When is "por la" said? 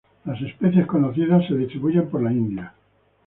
2.09-2.31